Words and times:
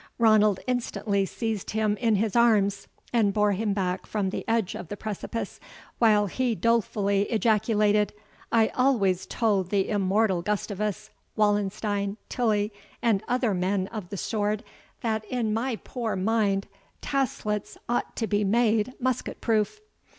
Ranald 0.17 0.59
instantly 0.65 1.27
seized 1.27 1.69
him 1.69 1.95
in 1.97 2.15
his 2.15 2.35
arms, 2.35 2.87
and 3.13 3.31
bore 3.31 3.51
him 3.51 3.71
back 3.71 4.07
from 4.07 4.31
the 4.31 4.43
edge 4.47 4.73
of 4.73 4.87
the 4.87 4.97
precipice, 4.97 5.59
while 5.99 6.25
he 6.25 6.55
dolefully 6.55 7.25
ejaculated, 7.31 8.11
"I 8.51 8.69
always 8.69 9.27
told 9.27 9.69
the 9.69 9.89
immortal 9.89 10.41
Gustavus, 10.41 11.11
Wallenstein, 11.35 12.17
Tilly, 12.29 12.73
and 13.03 13.21
other 13.27 13.53
men 13.53 13.85
of 13.89 14.09
the 14.09 14.17
sword, 14.17 14.63
that, 15.01 15.23
in 15.25 15.53
my 15.53 15.75
poor 15.75 16.15
mind, 16.15 16.65
taslets 17.03 17.77
ought 17.87 18.15
to 18.15 18.25
be 18.25 18.43
made 18.43 18.93
musket 18.99 19.39
proof." 19.39 19.81